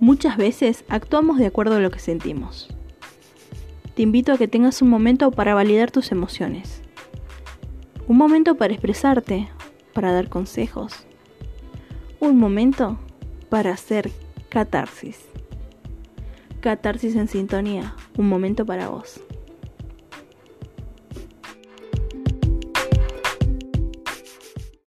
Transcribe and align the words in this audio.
Muchas 0.00 0.38
veces 0.38 0.82
actuamos 0.88 1.36
de 1.36 1.44
acuerdo 1.44 1.76
a 1.76 1.78
lo 1.78 1.90
que 1.90 1.98
sentimos. 1.98 2.68
Te 3.94 4.00
invito 4.00 4.32
a 4.32 4.38
que 4.38 4.48
tengas 4.48 4.80
un 4.80 4.88
momento 4.88 5.30
para 5.30 5.52
validar 5.52 5.90
tus 5.90 6.10
emociones. 6.10 6.80
Un 8.08 8.16
momento 8.16 8.54
para 8.54 8.72
expresarte, 8.72 9.50
para 9.92 10.10
dar 10.10 10.30
consejos. 10.30 11.04
Un 12.18 12.38
momento 12.38 12.98
para 13.50 13.72
hacer 13.72 14.10
catarsis. 14.48 15.20
Catarsis 16.60 17.14
en 17.14 17.28
sintonía, 17.28 17.94
un 18.16 18.26
momento 18.26 18.64
para 18.64 18.88
vos. 18.88 19.20